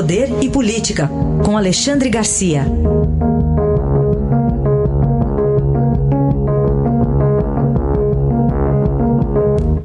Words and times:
Poder 0.00 0.42
e 0.42 0.48
Política, 0.48 1.10
com 1.44 1.58
Alexandre 1.58 2.08
Garcia. 2.08 2.62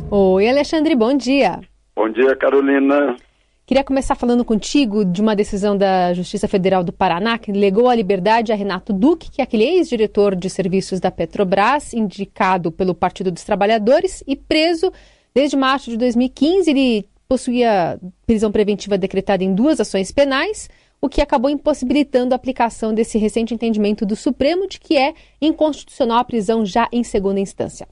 Oi, 0.10 0.48
Alexandre, 0.48 0.96
bom 0.96 1.18
dia. 1.18 1.60
Bom 1.94 2.08
dia, 2.08 2.34
Carolina. 2.38 3.18
Queria 3.66 3.84
começar 3.84 4.16
falando 4.16 4.46
contigo 4.46 5.04
de 5.04 5.20
uma 5.20 5.36
decisão 5.36 5.78
da 5.78 6.14
Justiça 6.14 6.48
Federal 6.48 6.82
do 6.82 6.94
Paraná 6.94 7.38
que 7.38 7.52
negou 7.52 7.90
a 7.90 7.96
liberdade 7.96 8.54
a 8.54 8.56
Renato 8.56 8.94
Duque, 8.94 9.30
que 9.30 9.42
é 9.42 9.44
aquele 9.44 9.66
ex-diretor 9.66 10.34
de 10.34 10.50
serviços 10.50 11.02
da 11.02 11.12
Petrobras, 11.12 11.94
indicado 11.94 12.72
pelo 12.72 12.96
Partido 12.96 13.34
dos 13.34 13.44
Trabalhadores 13.44 14.24
e 14.26 14.38
preso 14.38 14.94
desde 15.36 15.58
março 15.58 15.90
de 15.90 15.98
2015. 15.98 16.70
Ele 16.70 17.06
possuía 17.28 18.00
prisão 18.26 18.52
preventiva 18.52 18.98
decretada 18.98 19.44
em 19.44 19.54
duas 19.54 19.80
ações 19.80 20.12
penais, 20.12 20.70
o 21.02 21.10
que 21.10 21.22
acabou 21.22 21.50
impossibilitando 21.50 22.34
a 22.34 22.36
aplicação 22.36 22.94
desse 22.94 23.18
recente 23.18 23.54
entendimento 23.54 24.06
do 24.06 24.16
Supremo 24.16 24.68
de 24.68 24.80
que 24.80 24.98
é 24.98 25.14
inconstitucional 25.42 26.20
a 26.20 26.24
prisão 26.24 26.66
já 26.66 26.88
em 26.92 27.04
segunda 27.04 27.40
instância. 27.40 27.88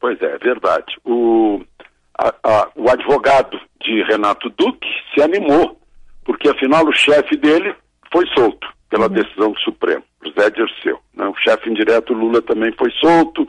Pois 0.00 0.20
é, 0.20 0.34
é 0.34 0.38
verdade. 0.38 0.96
O, 1.04 1.62
a, 2.18 2.34
a, 2.42 2.68
o 2.76 2.90
advogado 2.90 3.58
de 3.80 4.02
Renato 4.02 4.50
Duque 4.50 4.86
se 5.14 5.22
animou, 5.22 5.78
porque 6.24 6.48
afinal 6.48 6.86
o 6.86 6.92
chefe 6.92 7.36
dele 7.36 7.74
foi 8.12 8.26
solto 8.36 8.68
pela 8.88 9.08
uhum. 9.08 9.14
decisão 9.14 9.52
do 9.52 9.60
Supremo, 9.60 10.04
José 10.24 10.50
Dirceu. 10.50 11.00
Né? 11.14 11.26
O 11.26 11.34
chefe 11.36 11.70
indireto 11.70 12.14
Lula 12.14 12.40
também 12.42 12.72
foi 12.78 12.90
solto, 13.00 13.48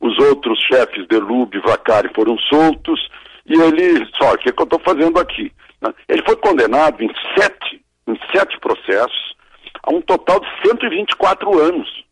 os 0.00 0.16
outros 0.18 0.58
chefes 0.70 1.06
de 1.08 1.18
Lube 1.18 1.56
e 1.56 1.60
Vacari 1.60 2.10
foram 2.14 2.36
soltos, 2.38 3.00
e 3.46 3.60
ele, 3.60 4.06
só, 4.18 4.32
o 4.32 4.38
que, 4.38 4.48
é 4.48 4.52
que 4.52 4.60
eu 4.60 4.64
estou 4.64 4.80
fazendo 4.80 5.18
aqui? 5.18 5.52
Né? 5.80 5.92
Ele 6.08 6.22
foi 6.24 6.36
condenado 6.36 7.02
em 7.02 7.10
sete, 7.38 7.84
em 8.06 8.18
sete 8.34 8.58
processos, 8.58 9.34
a 9.82 9.92
um 9.92 10.00
total 10.00 10.40
de 10.40 10.46
124 10.66 11.58
anos. 11.60 12.04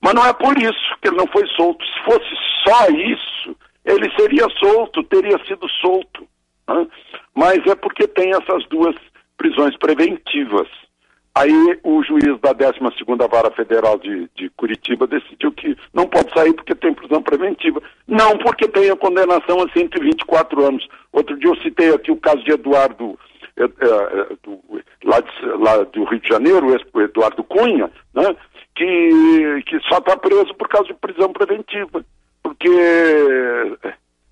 Mas 0.00 0.14
não 0.14 0.26
é 0.26 0.32
por 0.32 0.56
isso 0.58 0.96
que 1.00 1.08
ele 1.08 1.16
não 1.16 1.26
foi 1.28 1.46
solto. 1.48 1.84
Se 1.84 2.04
fosse 2.04 2.34
só 2.66 2.88
isso, 2.88 3.56
ele 3.84 4.10
seria 4.16 4.46
solto, 4.58 5.02
teria 5.04 5.38
sido 5.44 5.68
solto. 5.80 6.26
Né? 6.68 6.86
Mas 7.34 7.58
é 7.66 7.74
porque 7.74 8.06
tem 8.08 8.30
essas 8.30 8.66
duas 8.68 8.96
prisões 9.36 9.76
preventivas. 9.76 10.68
Aí 11.38 11.78
o 11.84 12.02
juiz 12.02 12.36
da 12.40 12.52
12ª 12.52 13.30
Vara 13.30 13.52
Federal 13.52 13.96
de, 13.96 14.28
de, 14.34 14.50
Curitiba 14.50 15.06
decidiu 15.06 15.52
que 15.52 15.76
não 15.94 16.04
pode 16.04 16.34
sair 16.34 16.52
porque 16.52 16.74
tem 16.74 16.92
prisão 16.92 17.22
preventiva. 17.22 17.80
Não 18.08 18.36
porque 18.38 18.66
tem 18.66 18.90
a 18.90 18.96
condenação 18.96 19.62
a 19.62 19.70
124 19.72 20.66
anos. 20.66 20.88
Outro 21.12 21.38
dia 21.38 21.48
eu 21.48 21.56
citei 21.62 21.94
aqui 21.94 22.10
o 22.10 22.16
caso 22.16 22.42
de 22.42 22.50
Eduardo, 22.50 23.16
é, 23.56 23.62
é, 23.62 24.36
do, 24.42 24.60
lá, 25.04 25.20
de, 25.20 25.46
lá, 25.62 25.76
do 25.84 26.02
Rio 26.02 26.18
de 26.18 26.28
Janeiro, 26.28 26.74
Eduardo 27.04 27.44
Cunha, 27.44 27.88
né, 28.12 28.34
que, 28.74 29.62
que 29.66 29.78
só 29.88 29.98
está 29.98 30.16
preso 30.16 30.52
por 30.54 30.68
causa 30.68 30.88
de 30.88 30.94
prisão 30.94 31.32
preventiva, 31.32 32.04
porque 32.42 32.68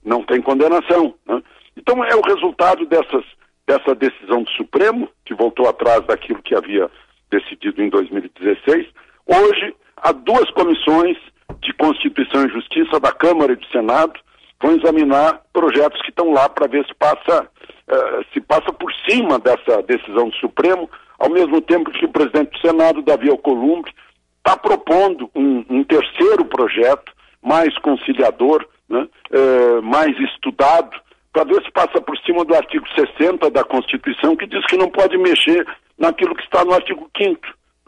não 0.05 0.25
tem 0.25 0.43
condenação. 0.43 1.15
Né? 1.25 1.41
Então 1.77 2.05
é 2.05 2.17
o 2.17 2.21
resultado 2.23 2.85
dessas 2.87 3.25
dessa 3.67 3.95
decisão 3.97 4.45
do 4.45 4.51
Supremo, 4.51 5.09
que 5.27 5.35
voltou 5.35 5.69
atrás 5.69 6.01
daquilo 6.07 6.43
que 6.43 6.55
havia 6.55 6.89
decidido 7.31 7.83
em 7.83 7.91
2016. 7.91 8.87
Hoje, 9.27 9.75
há 9.97 10.13
duas 10.13 10.49
comissões 10.53 11.19
de 11.61 11.73
Constituição 11.75 12.47
e 12.47 12.53
Justiça 12.53 13.01
da 13.01 13.13
Câmara 13.13 13.53
e 13.53 13.57
do 13.57 13.67
Senado 13.67 14.19
vão 14.63 14.77
examinar 14.77 15.43
projetos 15.53 16.01
que 16.03 16.11
estão 16.11 16.33
lá 16.33 16.49
para 16.49 16.67
ver 16.67 16.87
se 16.87 16.95
passa, 16.95 17.43
uh, 17.43 18.25
se 18.33 18.41
passa 18.41 18.73
por 18.73 18.93
cima 19.09 19.39
dessa 19.39 19.83
decisão 19.83 20.29
do 20.29 20.37
Supremo, 20.37 20.89
ao 21.19 21.29
mesmo 21.31 21.61
tempo 21.61 21.91
que 21.91 22.05
o 22.05 22.13
presidente 22.13 22.53
do 22.53 22.67
Senado, 22.67 23.03
Davi 23.03 23.29
Alcolumbre, 23.29 23.93
está 24.39 24.57
propondo 24.57 25.31
um, 25.35 25.65
um, 25.69 25.85
terceiro 25.85 26.45
projeto 26.45 27.13
mais 27.43 27.77
conciliador, 27.79 28.65
né, 28.89 29.07
uh, 29.31 29.83
mais 29.83 30.19
estudado, 30.21 30.97
para 31.37 31.45
ver 31.45 31.63
se 31.63 31.71
passa 31.71 32.01
por 32.01 32.17
cima 32.21 32.47
do 32.47 32.55
artigo 32.55 32.87
60 32.95 33.51
da 33.51 33.63
Constituição, 33.63 34.35
que 34.35 34.47
diz 34.47 34.65
que 34.65 34.79
não 34.79 34.89
pode 34.89 35.19
mexer 35.19 35.67
naquilo 35.99 36.35
que 36.35 36.43
está 36.43 36.65
no 36.65 36.73
artigo 36.73 37.11
5 37.15 37.39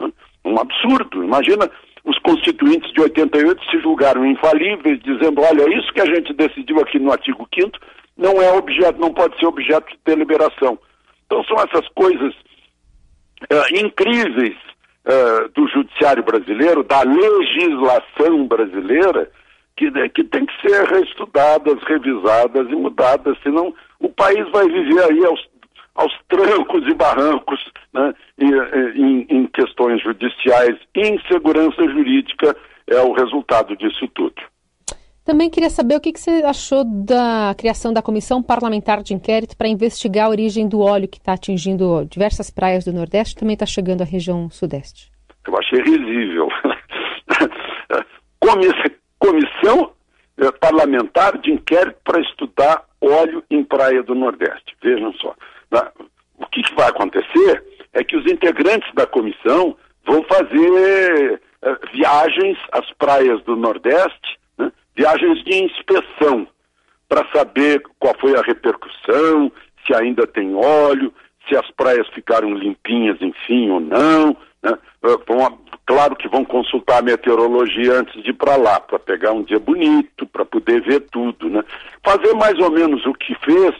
né? 0.01 0.11
Um 0.45 0.59
absurdo. 0.59 1.23
Imagina 1.23 1.67
os 2.05 2.19
constituintes 2.19 2.93
de 2.93 3.01
88 3.01 3.59
se 3.71 3.79
julgaram 3.81 4.23
infalíveis, 4.23 5.01
dizendo, 5.01 5.41
olha, 5.41 5.67
isso 5.75 5.91
que 5.93 5.99
a 5.99 6.05
gente 6.05 6.31
decidiu 6.31 6.79
aqui 6.79 6.99
no 6.99 7.11
artigo 7.11 7.47
5 7.51 7.71
não 8.15 8.39
é 8.39 8.51
objeto, 8.51 8.99
não 8.99 9.11
pode 9.11 9.35
ser 9.39 9.47
objeto 9.47 9.89
de 9.89 9.99
deliberação. 10.05 10.77
Então 11.25 11.43
são 11.45 11.57
essas 11.57 11.87
coisas 11.95 12.31
uh, 13.51 13.83
incríveis 13.83 14.57
uh, 15.07 15.49
do 15.55 15.67
judiciário 15.69 16.21
brasileiro, 16.21 16.83
da 16.83 17.01
legislação 17.01 18.45
brasileira, 18.47 19.31
que, 19.79 19.89
né, 19.91 20.09
que 20.09 20.25
tem 20.25 20.45
que 20.45 20.53
ser 20.61 20.83
reestudadas, 20.89 21.81
revisadas 21.87 22.67
e 22.69 22.75
mudadas, 22.75 23.37
senão 23.41 23.73
o 24.01 24.09
país 24.09 24.45
vai 24.51 24.67
viver 24.67 25.01
aí 25.05 25.25
aos, 25.25 25.39
aos 25.95 26.11
trancos 26.27 26.85
e 26.85 26.93
barrancos 26.93 27.59
né, 27.93 28.13
em, 28.37 29.25
em 29.29 29.47
questões 29.47 30.03
judiciais. 30.03 30.77
Insegurança 30.93 31.81
jurídica 31.83 32.55
é 32.87 32.99
o 32.99 33.13
resultado 33.13 33.75
disso 33.77 34.05
tudo. 34.09 34.35
Também 35.23 35.49
queria 35.49 35.69
saber 35.69 35.95
o 35.95 36.01
que, 36.01 36.11
que, 36.11 36.19
você 36.19 36.43
achou 36.43 36.83
da 36.83 37.55
criação 37.57 37.93
da 37.93 38.01
Comissão 38.01 38.41
Parlamentar 38.43 39.01
de 39.01 39.13
Inquérito 39.13 39.55
para 39.55 39.67
investigar 39.67 40.25
a 40.25 40.29
origem 40.29 40.67
do 40.67 40.81
óleo 40.81 41.07
que 41.07 41.19
está 41.19 41.33
atingindo 41.33 42.03
diversas 42.05 42.49
praias 42.49 42.83
do 42.83 42.91
Nordeste 42.91 43.35
e 43.35 43.39
também 43.39 43.53
está 43.53 43.65
chegando 43.65 44.01
à 44.01 44.05
região 44.05 44.49
Sudeste. 44.49 45.09
Eu 45.47 45.55
achei 45.57 45.81
risível. 45.83 46.49
comissão 48.39 48.98
eh, 50.41 50.51
parlamentar 50.59 51.37
de 51.37 51.51
inquérito 51.51 51.97
para 52.03 52.21
estudar 52.21 52.85
óleo 53.01 53.43
em 53.49 53.63
praia 53.63 54.01
do 54.01 54.15
Nordeste. 54.15 54.75
Vejam 54.81 55.13
só. 55.13 55.35
Né? 55.69 55.81
O 56.37 56.45
que, 56.47 56.63
que, 56.63 56.75
vai 56.75 56.87
acontecer 56.87 57.63
é 57.93 58.03
que 58.03 58.15
os 58.15 58.25
integrantes 58.25 58.89
da 58.93 59.05
comissão 59.05 59.75
vão 60.05 60.23
fazer 60.23 61.41
eh, 61.61 61.77
viagens 61.93 62.57
às 62.71 62.89
praias 62.93 63.43
do 63.43 63.55
Nordeste, 63.55 64.39
né? 64.57 64.71
viagens 64.95 65.43
de 65.43 65.63
inspeção, 65.63 66.47
para 67.09 67.27
saber 67.33 67.81
qual 67.99 68.15
foi 68.19 68.37
a 68.37 68.41
repercussão, 68.41 69.51
se 69.85 69.93
ainda 69.93 70.25
tem 70.25 70.55
óleo, 70.55 71.13
se 71.49 71.57
as 71.57 71.69
praias 71.71 72.07
ficaram 72.09 72.53
limpinhas, 72.53 73.21
enfim, 73.21 73.69
ou 73.71 73.79
não. 73.79 74.37
Né? 74.63 74.77
Eh, 75.03 75.17
Claro 75.89 76.15
que 76.15 76.27
vão 76.27 76.45
consultar 76.45 76.99
a 76.99 77.01
meteorologia 77.01 77.93
antes 77.93 78.21
de 78.21 78.29
ir 78.29 78.33
para 78.33 78.55
lá, 78.55 78.79
para 78.79 78.99
pegar 78.99 79.31
um 79.31 79.41
dia 79.41 79.57
bonito, 79.59 80.27
para 80.27 80.45
poder 80.45 80.83
ver 80.83 80.99
tudo, 81.11 81.49
né? 81.49 81.63
Fazer 82.03 82.31
mais 82.35 82.59
ou 82.59 82.69
menos 82.69 83.03
o 83.07 83.13
que 83.15 83.33
fez 83.43 83.73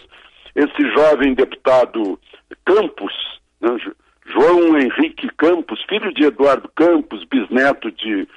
esse 0.55 0.91
jovem 0.95 1.35
deputado 1.35 2.19
Campos, 2.65 3.13
né? 3.61 3.77
João 4.25 4.75
Henrique 4.79 5.29
Campos, 5.37 5.85
filho 5.87 6.11
de 6.11 6.23
Eduardo 6.23 6.67
Campos, 6.75 7.23
bisneto 7.25 7.91
de, 7.91 8.27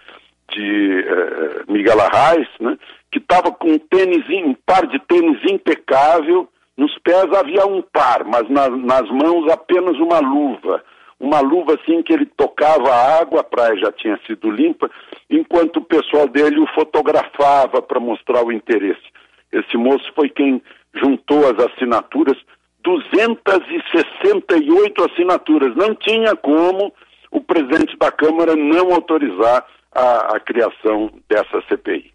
de 0.51 1.07
uh, 1.09 1.73
Miguel 1.73 1.99
Arraes, 1.99 2.49
né? 2.61 2.77
que 3.11 3.19
estava 3.19 3.53
com 3.53 3.71
um 3.73 3.79
tênis, 3.79 4.29
um 4.29 4.55
par 4.67 4.87
de 4.87 4.99
tênis 4.99 5.39
impecável, 5.51 6.47
nos 6.77 6.97
pés 7.01 7.27
havia 7.33 7.67
um 7.67 7.83
par, 7.83 8.25
mas 8.25 8.49
na, 8.49 8.69
nas 8.69 9.11
mãos 9.11 9.51
apenas 9.51 9.99
uma 9.99 10.21
luva 10.21 10.83
uma 11.23 11.41
luva 11.41 11.79
assim 11.81 12.03
que 12.03 12.13
ele 12.13 12.27
tocava 12.27 12.91
a 12.91 13.21
água, 13.21 13.43
a 13.43 13.45
praia 13.45 13.77
já 13.77 13.93
tinha 13.93 14.19
sido 14.27 14.51
limpa, 14.51 14.91
enquanto 15.31 15.77
o 15.77 15.85
pessoal 15.85 16.27
dele 16.27 16.59
o 16.59 16.67
fotografava 16.75 17.81
para 17.81 18.01
mostrar 18.01 18.45
o 18.45 18.51
interesse. 18.51 19.05
Esse 19.53 19.77
moço 19.77 20.13
foi 20.17 20.29
quem 20.29 20.61
juntou 20.93 21.49
as 21.49 21.57
assinaturas, 21.65 22.37
268 22.83 25.05
assinaturas. 25.05 25.77
Não 25.77 25.95
tinha 25.95 26.35
como 26.35 26.93
o 27.31 27.41
presidente 27.41 27.97
da 27.99 28.11
Câmara 28.11 28.57
não 28.57 28.93
autorizar 28.93 29.65
a, 29.95 30.37
a 30.37 30.41
criação 30.41 31.09
dessa 31.29 31.63
CPI. 31.69 32.11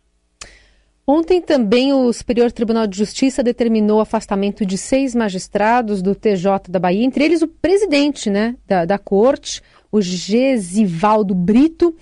Ontem 1.10 1.42
também 1.42 1.94
o 1.94 2.12
Superior 2.12 2.52
Tribunal 2.52 2.86
de 2.86 2.98
Justiça 2.98 3.42
determinou 3.42 4.00
o 4.00 4.02
afastamento 4.02 4.66
de 4.66 4.78
seis 4.78 5.16
magistrados 5.16 6.02
do 6.02 6.14
TJ 6.14 6.70
da 6.70 6.80
Bahia, 6.80 7.06
entre 7.06 7.24
eles 7.24 7.42
o 7.42 7.48
presidente 7.48 8.30
né, 8.30 8.58
da, 8.68 8.84
da 8.84 9.00
corte, 9.00 9.62
o 9.90 10.02
Gesivaldo 10.02 11.34
Brito. 11.34 11.96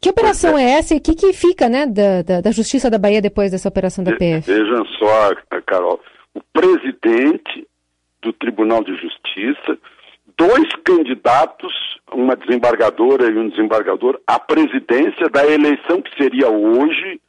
Que 0.00 0.08
operação 0.08 0.56
é. 0.56 0.70
essa 0.70 0.94
e 0.94 0.96
o 0.96 1.00
que, 1.02 1.14
que 1.14 1.34
fica 1.34 1.68
né, 1.68 1.84
da, 1.84 2.22
da, 2.22 2.40
da, 2.40 2.50
Justiça 2.50 2.88
da 2.88 2.96
Bahia 2.96 3.20
depois 3.20 3.50
dessa 3.50 3.68
operação 3.68 4.02
da 4.02 4.12
PF? 4.12 4.50
Vejam 4.50 4.86
só, 4.86 5.34
Carol, 5.66 6.00
o 6.32 6.40
presidente 6.50 7.66
do 8.22 8.32
Tribunal 8.32 8.82
de 8.84 8.96
Justiça, 8.96 9.76
dois 10.34 10.66
candidatos, 10.82 11.74
uma 12.10 12.34
desembargadora 12.34 13.30
e 13.30 13.36
um 13.36 13.50
desembargador, 13.50 14.18
à 14.26 14.38
presidência 14.38 15.28
da 15.28 15.44
eleição 15.46 16.00
que 16.00 16.16
seria 16.16 16.48
hoje 16.48 17.20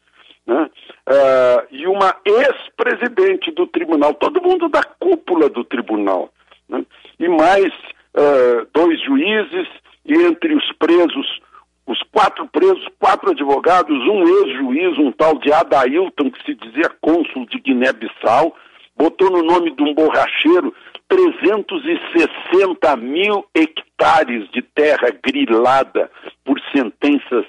né? 0.50 0.70
Uh, 1.08 1.68
e 1.70 1.88
uma 1.88 2.16
ex-presidente 2.26 3.52
do 3.52 3.68
tribunal, 3.68 4.16
todo 4.16 4.42
mundo 4.42 4.68
da 4.68 4.84
cúpula 4.84 5.48
do 5.48 5.64
tribunal. 5.64 6.30
né? 6.68 6.84
e 7.20 7.28
mais 7.28 7.72
uh, 8.16 8.68
dois 8.74 9.00
juízes, 9.04 9.68
e 10.06 10.14
entre 10.14 10.56
os 10.56 10.72
presos, 10.74 11.40
os 11.86 12.02
quatro 12.12 12.48
presos, 12.48 12.84
quatro 12.98 13.30
advogados, 13.30 13.96
um 14.08 14.24
ex-juiz, 14.24 14.98
um 14.98 15.12
tal 15.12 15.38
de 15.38 15.54
Adailton, 15.54 16.32
que 16.32 16.44
se 16.44 16.56
dizia 16.56 16.90
cônsul 17.00 17.46
de 17.46 17.60
Guiné-Bissau, 17.60 18.56
botou 18.98 19.30
no 19.30 19.44
nome 19.44 19.76
de 19.76 19.84
um 19.84 19.94
borracheiro 19.94 20.74
360 21.08 22.96
mil 22.98 23.46
hectares 23.54 24.50
de 24.52 24.62
terra 24.62 25.10
grilada 25.24 26.10
por 26.44 26.60
sentenças 26.72 27.46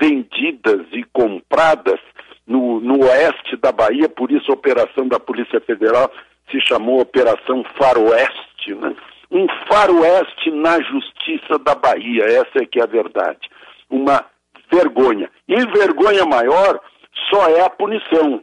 vendidas 0.00 0.86
e 0.92 1.02
compradas 1.12 2.00
no, 2.46 2.80
no 2.80 3.04
oeste 3.04 3.56
da 3.56 3.72
Bahia, 3.72 4.08
por 4.08 4.30
isso 4.30 4.50
a 4.50 4.54
operação 4.54 5.08
da 5.08 5.18
Polícia 5.18 5.60
Federal 5.60 6.10
se 6.50 6.60
chamou 6.60 7.00
Operação 7.00 7.64
Faroeste, 7.76 8.74
né? 8.74 8.94
Um 9.30 9.46
faroeste 9.68 10.52
na 10.52 10.80
justiça 10.80 11.58
da 11.58 11.74
Bahia, 11.74 12.24
essa 12.24 12.62
é 12.62 12.66
que 12.66 12.78
é 12.78 12.84
a 12.84 12.86
verdade. 12.86 13.50
Uma 13.90 14.24
vergonha. 14.72 15.28
E 15.48 15.66
vergonha 15.66 16.24
maior 16.24 16.80
só 17.28 17.48
é 17.48 17.60
a 17.62 17.70
punição. 17.70 18.42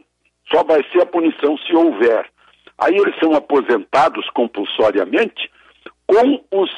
Só 0.52 0.62
vai 0.62 0.84
ser 0.92 1.02
a 1.02 1.06
punição 1.06 1.56
se 1.58 1.74
houver. 1.74 2.28
Aí 2.78 2.94
eles 2.94 3.18
são 3.18 3.34
aposentados 3.34 4.28
compulsoriamente 4.30 5.50
com 6.06 6.44
os 6.50 6.70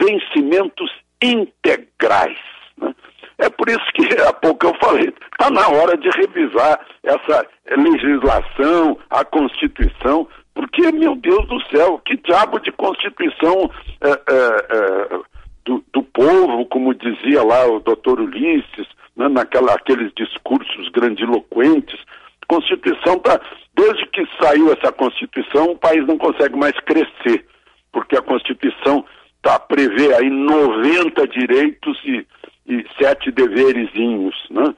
vencimentos 0.00 0.90
integrais. 1.22 2.38
Né? 2.76 2.94
É 3.38 3.50
por 3.50 3.68
isso 3.68 3.84
que 3.94 4.20
há 4.22 4.32
pouco 4.32 4.66
eu 4.66 4.74
falei, 4.80 5.12
está 5.32 5.50
na 5.50 5.68
hora 5.68 5.96
de 5.96 6.08
revisar 6.10 6.80
essa 7.02 7.46
legislação, 7.76 8.98
a 9.10 9.24
Constituição, 9.24 10.26
porque, 10.54 10.90
meu 10.90 11.14
Deus 11.16 11.46
do 11.48 11.60
céu, 11.68 12.00
que 12.04 12.16
diabo 12.16 12.58
de 12.60 12.72
Constituição 12.72 13.70
é, 14.00 14.08
é, 14.10 14.66
é, 14.70 15.20
do, 15.66 15.84
do, 15.92 16.02
povo, 16.02 16.64
como 16.66 16.94
dizia 16.94 17.42
lá 17.42 17.66
o 17.66 17.78
doutor 17.80 18.20
Ulisses, 18.20 18.86
né, 19.14 19.28
naquela, 19.28 19.74
aqueles 19.74 20.10
discursos 20.16 20.88
grandiloquentes. 20.88 22.00
Constituição 22.48 23.16
está. 23.16 23.38
Desde 23.74 24.06
que 24.06 24.26
saiu 24.40 24.72
essa 24.72 24.90
Constituição, 24.90 25.72
o 25.72 25.78
país 25.78 26.06
não 26.06 26.16
consegue 26.16 26.56
mais 26.56 26.72
crescer, 26.86 27.44
porque 27.92 28.16
a 28.16 28.22
Constituição 28.22 29.04
tá, 29.42 29.58
prevê 29.58 30.14
aí 30.14 30.30
90 30.30 31.28
direitos 31.28 31.98
e 32.06 32.26
e 32.68 32.84
sete 33.00 33.30
deverezinhos. 33.30 34.34
Né? 34.50 34.74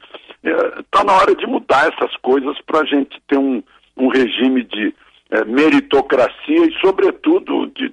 Está 0.80 1.00
é, 1.00 1.04
na 1.04 1.12
hora 1.14 1.34
de 1.34 1.46
mudar 1.46 1.92
essas 1.92 2.14
coisas 2.16 2.56
para 2.66 2.80
a 2.80 2.84
gente 2.84 3.20
ter 3.26 3.38
um, 3.38 3.62
um 3.96 4.08
regime 4.08 4.64
de 4.64 4.94
é, 5.30 5.44
meritocracia 5.44 6.66
e, 6.66 6.74
sobretudo, 6.80 7.66
de, 7.68 7.92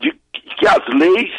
de 0.00 0.12
que 0.58 0.66
as 0.66 0.86
leis 0.94 1.32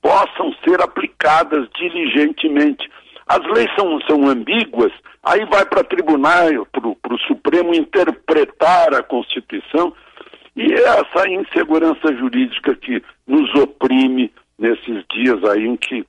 possam 0.00 0.52
ser 0.64 0.80
aplicadas 0.82 1.68
diligentemente. 1.78 2.90
As 3.26 3.40
leis 3.54 3.70
são, 3.78 4.00
são 4.02 4.28
ambíguas, 4.28 4.92
aí 5.22 5.44
vai 5.46 5.64
para 5.64 5.84
tribunal, 5.84 6.66
para 6.72 7.14
o 7.14 7.18
Supremo 7.20 7.74
interpretar 7.74 8.92
a 8.94 9.02
Constituição, 9.02 9.94
e 10.54 10.72
é 10.72 10.82
essa 10.82 11.28
insegurança 11.28 12.14
jurídica 12.14 12.74
que 12.74 13.02
nos 13.26 13.54
oprime 13.54 14.30
nesses 14.58 15.02
dias 15.10 15.42
aí 15.44 15.66
em 15.66 15.76
que 15.76 16.04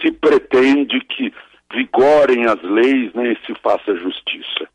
se 0.00 0.10
pretende 0.12 1.00
que 1.00 1.32
vigorem 1.72 2.46
as 2.46 2.62
leis 2.62 3.12
né, 3.14 3.32
e 3.32 3.46
se 3.46 3.54
faça 3.62 3.94
justiça. 3.96 4.68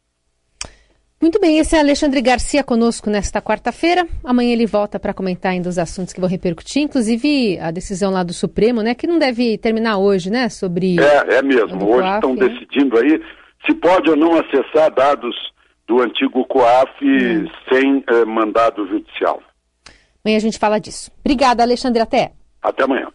Muito 1.20 1.40
bem, 1.40 1.58
esse 1.58 1.74
é 1.74 1.80
Alexandre 1.80 2.22
Garcia 2.22 2.64
conosco 2.66 3.10
nesta 3.10 3.42
quarta-feira. 3.42 4.06
Amanhã 4.26 4.52
ele 4.52 4.66
volta 4.66 5.00
para 5.00 5.14
comentar 5.14 5.54
ainda 5.54 5.70
os 5.70 5.80
assuntos 5.80 6.14
que 6.14 6.20
vão 6.20 6.30
repercutir, 6.30 6.84
inclusive 6.84 7.58
a 7.60 7.72
decisão 7.72 8.12
lá 8.12 8.24
do 8.24 8.34
Supremo, 8.34 8.82
né, 8.82 8.94
que 8.94 9.08
não 9.08 9.18
deve 9.18 9.58
terminar 9.58 9.98
hoje, 9.98 10.30
né, 10.30 10.50
sobre... 10.50 10.98
É, 11.00 11.36
é 11.36 11.42
mesmo. 11.42 11.90
Hoje 11.90 12.10
estão 12.10 12.36
né? 12.36 12.50
decidindo 12.50 12.98
aí 13.00 13.22
se 13.66 13.74
pode 13.76 14.10
ou 14.10 14.18
não 14.18 14.34
acessar 14.34 14.94
dados 14.94 15.34
do 15.88 16.02
antigo 16.02 16.46
COAF 16.46 16.92
hum. 17.02 17.48
sem 17.72 18.04
eh, 18.08 18.26
mandado 18.26 18.86
judicial. 18.88 19.42
Amanhã 20.24 20.38
a 20.38 20.42
gente 20.42 20.60
fala 20.60 20.80
disso. 20.80 21.10
Obrigada, 21.20 21.64
Alexandre. 21.64 22.02
Até. 22.02 22.32
Até 22.62 22.84
amanhã. 22.84 23.08